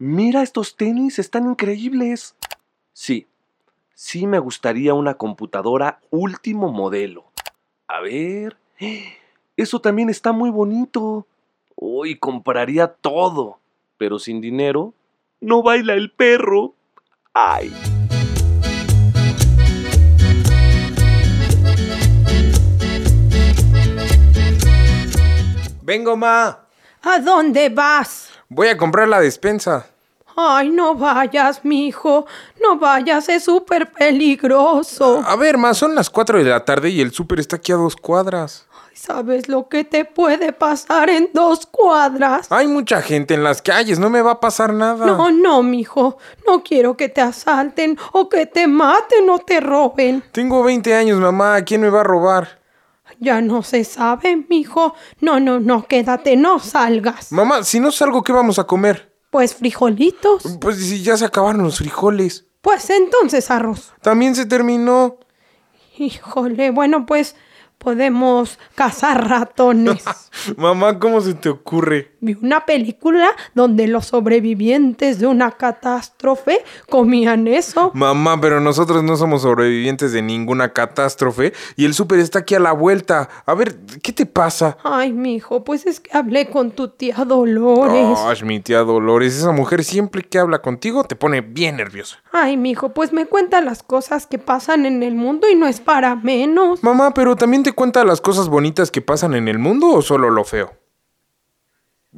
Mira, 0.00 0.44
estos 0.44 0.76
tenis 0.76 1.18
están 1.18 1.50
increíbles. 1.50 2.36
Sí, 2.92 3.26
sí 3.94 4.28
me 4.28 4.38
gustaría 4.38 4.94
una 4.94 5.14
computadora 5.14 5.98
último 6.10 6.70
modelo. 6.70 7.32
A 7.88 7.98
ver, 7.98 8.56
eso 9.56 9.80
también 9.80 10.08
está 10.08 10.30
muy 10.30 10.50
bonito. 10.50 11.26
Hoy 11.74 12.16
compraría 12.16 12.86
todo, 12.86 13.58
pero 13.96 14.20
sin 14.20 14.40
dinero 14.40 14.94
no 15.40 15.64
baila 15.64 15.94
el 15.94 16.12
perro. 16.12 16.74
¡Ay! 17.34 17.72
Vengo, 25.82 26.16
ma. 26.16 26.66
¿A 27.02 27.18
dónde 27.18 27.68
vas? 27.68 28.30
Voy 28.50 28.68
a 28.68 28.76
comprar 28.78 29.08
la 29.08 29.20
despensa. 29.20 29.86
Ay, 30.40 30.70
no 30.70 30.94
vayas, 30.94 31.64
mijo. 31.64 32.24
No 32.62 32.78
vayas, 32.78 33.28
es 33.28 33.42
súper 33.42 33.90
peligroso. 33.90 35.20
A 35.26 35.34
ver, 35.34 35.58
ma, 35.58 35.74
son 35.74 35.96
las 35.96 36.08
4 36.10 36.38
de 36.38 36.44
la 36.44 36.64
tarde 36.64 36.90
y 36.90 37.00
el 37.00 37.10
súper 37.10 37.40
está 37.40 37.56
aquí 37.56 37.72
a 37.72 37.74
dos 37.74 37.96
cuadras. 37.96 38.68
Ay, 38.72 38.96
¿Sabes 38.96 39.48
lo 39.48 39.68
que 39.68 39.82
te 39.82 40.04
puede 40.04 40.52
pasar 40.52 41.10
en 41.10 41.30
dos 41.34 41.66
cuadras? 41.66 42.52
Hay 42.52 42.68
mucha 42.68 43.02
gente 43.02 43.34
en 43.34 43.42
las 43.42 43.60
calles, 43.62 43.98
no 43.98 44.10
me 44.10 44.22
va 44.22 44.30
a 44.30 44.40
pasar 44.40 44.72
nada. 44.72 45.06
No, 45.06 45.28
no, 45.32 45.64
mijo. 45.64 46.18
No 46.46 46.62
quiero 46.62 46.96
que 46.96 47.08
te 47.08 47.20
asalten 47.20 47.98
o 48.12 48.28
que 48.28 48.46
te 48.46 48.68
maten 48.68 49.28
o 49.30 49.40
te 49.40 49.58
roben. 49.58 50.22
Tengo 50.30 50.62
20 50.62 50.94
años, 50.94 51.18
mamá. 51.18 51.60
¿Quién 51.62 51.80
me 51.80 51.90
va 51.90 52.02
a 52.02 52.04
robar? 52.04 52.60
Ya 53.18 53.40
no 53.40 53.64
se 53.64 53.82
sabe, 53.82 54.46
mijo. 54.48 54.94
No, 55.20 55.40
no, 55.40 55.58
no, 55.58 55.84
quédate, 55.88 56.36
no 56.36 56.60
salgas. 56.60 57.32
Mamá, 57.32 57.64
si 57.64 57.80
no 57.80 57.90
salgo, 57.90 58.22
¿qué 58.22 58.32
vamos 58.32 58.60
a 58.60 58.64
comer? 58.64 59.07
Pues 59.30 59.54
frijolitos. 59.54 60.58
Pues 60.60 60.76
si 60.76 61.02
ya 61.02 61.16
se 61.16 61.24
acabaron 61.24 61.62
los 61.62 61.78
frijoles. 61.78 62.46
Pues 62.60 62.90
entonces 62.90 63.50
arroz. 63.50 63.92
También 64.02 64.34
se 64.34 64.46
terminó. 64.46 65.18
Híjole, 65.98 66.70
bueno, 66.70 67.06
pues 67.06 67.34
podemos 67.78 68.58
cazar 68.74 69.28
ratones. 69.28 70.04
Mamá, 70.56 70.98
¿cómo 70.98 71.20
se 71.20 71.34
te 71.34 71.48
ocurre? 71.48 72.12
Vi 72.20 72.36
una 72.42 72.66
película 72.66 73.28
donde 73.54 73.86
los 73.86 74.06
sobrevivientes 74.06 75.18
de 75.18 75.26
una 75.26 75.52
catástrofe 75.52 76.64
comían 76.88 77.46
eso. 77.46 77.90
Mamá, 77.94 78.40
pero 78.40 78.60
nosotros 78.60 79.02
no 79.02 79.16
somos 79.16 79.42
sobrevivientes 79.42 80.12
de 80.12 80.22
ninguna 80.22 80.72
catástrofe 80.72 81.52
y 81.76 81.84
el 81.84 81.94
súper 81.94 82.18
está 82.18 82.40
aquí 82.40 82.54
a 82.54 82.60
la 82.60 82.72
vuelta. 82.72 83.28
A 83.46 83.54
ver, 83.54 83.78
¿qué 84.02 84.12
te 84.12 84.26
pasa? 84.26 84.76
Ay, 84.82 85.12
mijo, 85.12 85.64
pues 85.64 85.86
es 85.86 86.00
que 86.00 86.10
hablé 86.16 86.50
con 86.50 86.72
tu 86.72 86.88
tía 86.88 87.24
Dolores. 87.24 88.18
Ay, 88.18 88.42
mi 88.44 88.60
tía 88.60 88.80
Dolores, 88.80 89.36
esa 89.36 89.52
mujer 89.52 89.84
siempre 89.84 90.22
que 90.22 90.38
habla 90.38 90.60
contigo 90.60 91.04
te 91.04 91.16
pone 91.16 91.40
bien 91.40 91.76
nerviosa. 91.76 92.18
Ay, 92.32 92.56
mijo, 92.56 92.90
pues 92.90 93.12
me 93.12 93.26
cuenta 93.26 93.60
las 93.60 93.82
cosas 93.82 94.26
que 94.26 94.38
pasan 94.38 94.86
en 94.86 95.02
el 95.02 95.14
mundo 95.14 95.48
y 95.48 95.54
no 95.54 95.66
es 95.66 95.80
para 95.80 96.16
menos. 96.16 96.82
Mamá, 96.82 97.14
pero 97.14 97.36
también 97.36 97.62
te 97.62 97.67
cuenta 97.72 98.04
las 98.04 98.20
cosas 98.20 98.48
bonitas 98.48 98.90
que 98.90 99.02
pasan 99.02 99.34
en 99.34 99.48
el 99.48 99.58
mundo 99.58 99.88
o 99.88 100.02
solo 100.02 100.30
lo 100.30 100.44
feo? 100.44 100.72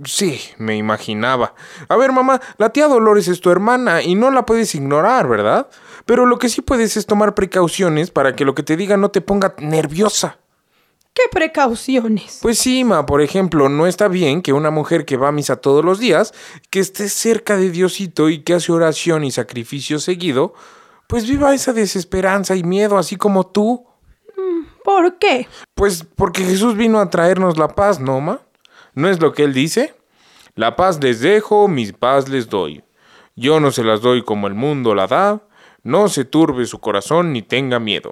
Sí, 0.05 0.41
me 0.57 0.77
imaginaba. 0.77 1.55
A 1.89 1.97
ver, 1.97 2.13
mamá, 2.13 2.41
la 2.59 2.71
tía 2.71 2.87
Dolores 2.87 3.29
es 3.29 3.41
tu 3.41 3.51
hermana 3.51 4.03
y 4.03 4.15
no 4.15 4.31
la 4.31 4.47
puedes 4.47 4.75
ignorar, 4.75 5.29
¿verdad? 5.29 5.69
Pero 6.07 6.27
lo 6.27 6.39
que 6.39 6.49
sí 6.49 6.63
puedes 6.63 6.97
es 6.97 7.07
tomar 7.07 7.35
precauciones 7.35 8.11
para 8.11 8.35
que 8.35 8.45
lo 8.45 8.55
que 8.55 8.63
te 8.63 8.77
diga 8.77 8.97
no 8.97 9.11
te 9.11 9.21
ponga 9.21 9.55
nerviosa. 9.59 10.39
¿Qué 11.13 11.25
precauciones? 11.31 12.39
Pues 12.41 12.59
sí, 12.59 12.85
ma, 12.85 13.05
por 13.05 13.21
ejemplo, 13.21 13.69
no 13.69 13.89
está 13.89 14.07
bien 14.07 14.43
que 14.43 14.53
una 14.53 14.71
mujer 14.71 15.05
que 15.05 15.17
va 15.17 15.29
a 15.29 15.33
misa 15.33 15.57
todos 15.57 15.85
los 15.85 15.99
días, 15.99 16.33
que 16.71 16.79
esté 16.79 17.09
cerca 17.09 17.57
de 17.57 17.71
Diosito 17.71 18.31
y 18.31 18.43
que 18.43 18.55
hace 18.55 18.71
oración 18.71 19.25
y 19.25 19.33
sacrificio 19.33 19.99
seguido, 19.99 20.55
pues 21.09 21.29
viva 21.29 21.53
esa 21.53 21.73
desesperanza 21.73 22.55
y 22.55 22.63
miedo 22.63 22.97
así 22.97 23.17
como 23.17 23.49
tú. 23.49 23.90
¿Por 24.91 25.19
qué? 25.19 25.47
Pues 25.75 26.05
porque 26.17 26.45
Jesús 26.45 26.77
vino 26.77 26.99
a 26.99 27.11
traernos 27.11 27.57
la 27.57 27.69
paz, 27.69 28.01
¿no, 28.01 28.21
ma? 28.21 28.41
¿No 28.93 29.09
es 29.09 29.21
lo 29.21 29.33
que 29.33 29.45
él 29.45 29.55
dice? 29.55 29.95
La 30.57 30.75
paz 30.75 30.99
les 31.01 31.21
dejo, 31.21 31.69
mis 31.69 31.93
paz 31.93 32.29
les 32.29 32.49
doy. 32.49 32.83
Yo 33.37 33.61
no 33.61 33.71
se 33.71 33.85
las 33.85 34.01
doy 34.01 34.25
como 34.25 34.49
el 34.49 34.55
mundo 34.55 34.97
la 34.97 35.07
da, 35.07 35.43
no 35.85 36.09
se 36.09 36.25
turbe 36.25 36.67
su 36.67 36.81
corazón 36.81 37.33
ni 37.33 37.41
tenga 37.41 37.79
miedo. 37.79 38.11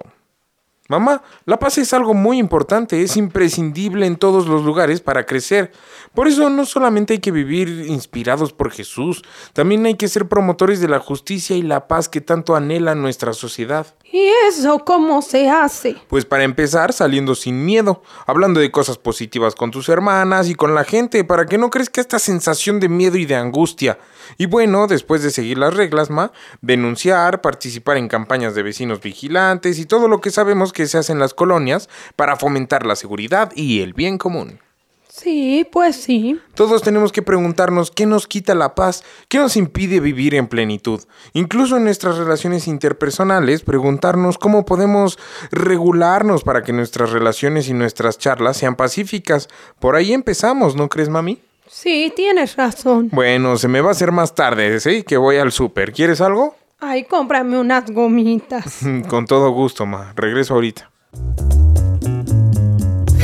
Mamá, 0.89 1.23
la 1.47 1.59
paz 1.59 1.79
es 1.79 1.93
algo 1.93 2.15
muy 2.15 2.39
importante, 2.39 3.03
es 3.03 3.17
imprescindible 3.17 4.07
en 4.07 4.17
todos 4.17 4.47
los 4.47 4.65
lugares 4.65 5.01
para 5.01 5.27
crecer. 5.27 5.73
Por 6.15 6.29
eso 6.29 6.49
no 6.49 6.65
solamente 6.65 7.15
hay 7.15 7.19
que 7.19 7.33
vivir 7.33 7.87
inspirados 7.89 8.53
por 8.53 8.71
Jesús, 8.71 9.23
también 9.53 9.85
hay 9.85 9.97
que 9.97 10.09
ser 10.09 10.29
promotores 10.29 10.81
de 10.81 10.89
la 10.89 11.01
justicia 11.01 11.57
y 11.57 11.63
la 11.63 11.89
paz 11.89 12.09
que 12.09 12.21
tanto 12.21 12.55
anhela 12.55 12.95
nuestra 12.95 13.33
sociedad. 13.33 13.98
¿Y 14.11 14.27
eso 14.49 14.79
cómo 14.87 15.21
se 15.21 15.51
hace? 15.51 15.97
Pues 16.09 16.25
para 16.25 16.45
empezar, 16.45 16.95
saliendo 16.95 17.35
sin 17.35 17.67
miedo, 17.67 18.03
hablando 18.27 18.59
de 18.59 18.71
cosas 18.71 18.97
positivas 18.97 19.55
con 19.55 19.71
tus 19.71 19.91
hermanas 19.91 20.49
y 20.49 20.55
con 20.55 20.75
la 20.75 20.85
gente, 20.85 21.25
para 21.25 21.45
que 21.45 21.59
no 21.59 21.69
crezca 21.69 22.01
esta 22.01 22.19
sensación 22.19 22.81
de 22.81 22.89
miedo 22.89 23.19
y 23.19 23.27
de 23.27 23.37
angustia. 23.37 23.99
Y 24.39 24.47
bueno, 24.47 24.87
después 24.87 25.23
de 25.23 25.31
seguir 25.31 25.59
las 25.59 25.75
reglas, 25.75 26.09
ma, 26.09 26.33
denunciar, 26.63 27.43
participar 27.43 27.99
en 27.99 28.09
campañas 28.09 28.55
de 28.55 28.63
vecinos 28.63 29.03
vigilantes 29.03 29.79
y 29.79 29.85
todo 29.85 30.09
lo 30.09 30.23
que 30.23 30.31
sabemos 30.31 30.73
que 30.73 30.87
se 30.87 30.97
hace 30.97 31.13
en 31.13 31.19
las 31.19 31.35
colonias 31.35 31.91
para 32.17 32.37
fomentar 32.37 32.87
la 32.87 32.97
seguridad 32.97 33.53
y 33.55 33.83
el 33.83 33.93
bien 33.93 34.17
común. 34.17 34.59
Sí, 35.21 35.67
pues 35.73 35.97
sí. 35.97 36.41
Todos 36.55 36.83
tenemos 36.83 37.11
que 37.11 37.23
preguntarnos 37.23 37.91
qué 37.91 38.07
nos 38.07 38.29
quita 38.29 38.55
la 38.55 38.77
paz, 38.77 39.03
qué 39.29 39.39
nos 39.39 39.57
impide 39.57 39.99
vivir 39.99 40.37
en 40.37 40.47
plenitud. 40.47 41.03
Incluso 41.33 41.77
en 41.77 41.85
nuestras 41.85 42.19
relaciones 42.19 42.69
interpersonales, 42.69 43.63
preguntarnos 43.63 44.39
cómo 44.39 44.65
podemos 44.65 45.19
regularnos 45.51 46.45
para 46.45 46.63
que 46.63 46.73
nuestras 46.73 47.11
relaciones 47.11 47.69
y 47.69 47.75
nuestras 47.75 48.17
charlas 48.19 48.59
sean 48.59 48.77
pacíficas. 48.77 49.49
Por 49.81 49.97
ahí 49.97 50.13
empezamos, 50.13 50.77
¿no 50.77 50.89
crees, 50.89 51.09
mami? 51.09 51.41
Sí, 51.69 52.13
tienes 52.15 52.55
razón. 52.55 53.09
Bueno, 53.13 53.57
se 53.57 53.67
me 53.67 53.81
va 53.81 53.89
a 53.89 53.93
hacer 53.93 54.13
más 54.13 54.37
tarde, 54.37 54.79
¿sí? 54.79 55.03
Que 55.03 55.17
voy 55.17 55.39
al 55.39 55.51
súper. 55.51 55.93
¿Quieres 55.93 56.21
algo? 56.21 56.55
Ay, 56.79 57.05
cómprame 57.05 57.59
unas 57.59 57.91
gomitas. 57.91 58.81
Con 59.09 59.27
todo 59.27 59.51
gusto, 59.51 59.85
ma. 59.85 60.13
Regreso 60.15 60.55
ahorita. 60.55 60.91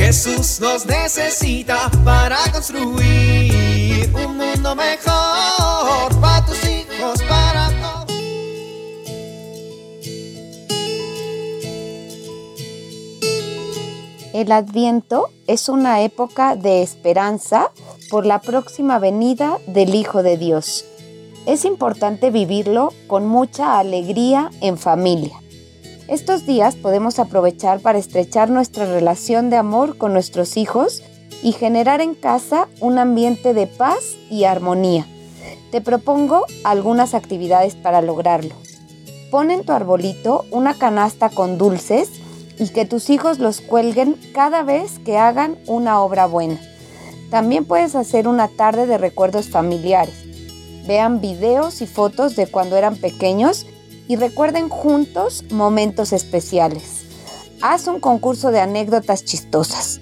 Jesús 0.05 0.59
nos 0.61 0.85
necesita 0.85 1.89
para 2.03 2.37
construir 2.51 4.07
un 4.13 4.37
mundo 4.37 4.75
mejor 4.75 6.21
para 6.21 6.45
tus 6.45 6.63
hijos, 6.63 7.23
para 7.27 7.71
todos. 7.81 8.15
El 14.31 14.51
Adviento 14.51 15.31
es 15.47 15.69
una 15.69 16.01
época 16.01 16.55
de 16.55 16.83
esperanza 16.83 17.71
por 18.11 18.27
la 18.27 18.41
próxima 18.41 18.99
venida 18.99 19.57
del 19.65 19.95
Hijo 19.95 20.21
de 20.21 20.37
Dios. 20.37 20.85
Es 21.47 21.65
importante 21.65 22.29
vivirlo 22.29 22.93
con 23.07 23.25
mucha 23.25 23.79
alegría 23.79 24.51
en 24.61 24.77
familia. 24.77 25.41
Estos 26.07 26.45
días 26.45 26.75
podemos 26.75 27.17
aprovechar 27.17 27.79
para 27.79 27.97
estrechar 27.97 28.51
nuestra 28.51 28.85
relación 28.85 29.49
de 29.49 29.57
amor 29.57 29.97
con 29.97 30.13
nuestros 30.13 30.55
hijos 30.55 31.01
y 31.41 31.51
generar 31.51 31.99
en 31.99 32.13
casa 32.13 32.67
un 32.79 32.99
ambiente 32.99 33.55
de 33.55 33.65
paz 33.65 34.15
y 34.29 34.43
armonía. 34.43 35.07
Te 35.71 35.81
propongo 35.81 36.45
algunas 36.63 37.15
actividades 37.15 37.73
para 37.73 38.03
lograrlo. 38.03 38.53
Pon 39.31 39.49
en 39.49 39.65
tu 39.65 39.71
arbolito 39.71 40.45
una 40.51 40.75
canasta 40.75 41.29
con 41.29 41.57
dulces 41.57 42.11
y 42.59 42.69
que 42.69 42.85
tus 42.85 43.09
hijos 43.09 43.39
los 43.39 43.61
cuelguen 43.61 44.15
cada 44.31 44.61
vez 44.61 44.99
que 44.99 45.17
hagan 45.17 45.57
una 45.65 46.01
obra 46.01 46.27
buena. 46.27 46.61
También 47.31 47.65
puedes 47.65 47.95
hacer 47.95 48.27
una 48.27 48.47
tarde 48.47 48.85
de 48.85 48.99
recuerdos 48.99 49.49
familiares. 49.49 50.13
Vean 50.85 51.19
videos 51.19 51.81
y 51.81 51.87
fotos 51.87 52.35
de 52.35 52.45
cuando 52.45 52.77
eran 52.77 52.95
pequeños 52.95 53.65
y 54.07 54.15
recuerden 54.15 54.69
juntos 54.69 55.43
momentos 55.51 56.13
especiales. 56.13 57.05
Haz 57.61 57.87
un 57.87 57.99
concurso 57.99 58.51
de 58.51 58.59
anécdotas 58.59 59.23
chistosas. 59.25 59.99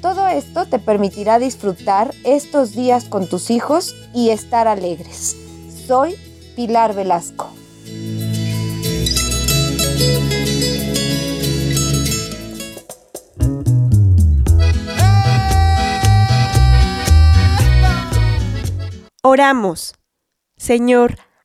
Todo 0.00 0.26
esto 0.28 0.66
te 0.66 0.78
permitirá 0.78 1.38
disfrutar 1.38 2.14
estos 2.24 2.72
días 2.72 3.04
con 3.04 3.28
tus 3.28 3.50
hijos 3.50 3.94
y 4.14 4.30
estar 4.30 4.66
alegres. 4.66 5.36
Soy 5.86 6.16
Pilar 6.56 6.94
Velasco. 6.94 7.50
Oramos. 19.24 19.94
Señor, 20.56 21.16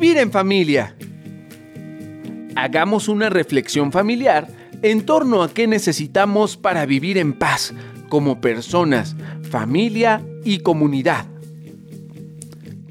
Vivir 0.00 0.18
en 0.18 0.30
familia. 0.30 0.94
Hagamos 2.54 3.08
una 3.08 3.30
reflexión 3.30 3.90
familiar 3.90 4.46
en 4.82 5.04
torno 5.04 5.42
a 5.42 5.52
qué 5.52 5.66
necesitamos 5.66 6.56
para 6.56 6.86
vivir 6.86 7.18
en 7.18 7.32
paz 7.32 7.74
como 8.08 8.40
personas, 8.40 9.16
familia 9.50 10.24
y 10.44 10.60
comunidad. 10.60 11.26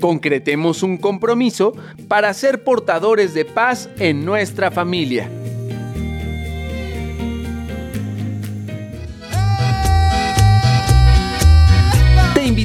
Concretemos 0.01 0.83
un 0.83 0.97
compromiso 0.97 1.71
para 2.09 2.33
ser 2.33 2.65
portadores 2.65 3.33
de 3.33 3.45
paz 3.45 3.89
en 3.99 4.25
nuestra 4.25 4.69
familia. 4.69 5.29